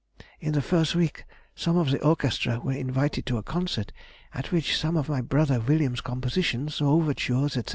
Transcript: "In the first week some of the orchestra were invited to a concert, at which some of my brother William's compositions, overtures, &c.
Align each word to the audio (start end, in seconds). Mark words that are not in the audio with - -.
"In 0.39 0.53
the 0.53 0.63
first 0.63 0.95
week 0.95 1.25
some 1.53 1.77
of 1.77 1.91
the 1.91 2.01
orchestra 2.03 2.59
were 2.59 2.71
invited 2.71 3.27
to 3.27 3.37
a 3.37 3.43
concert, 3.43 3.91
at 4.33 4.51
which 4.51 4.75
some 4.75 4.97
of 4.97 5.09
my 5.09 5.21
brother 5.21 5.59
William's 5.59 6.01
compositions, 6.01 6.81
overtures, 6.81 7.53
&c. 7.53 7.61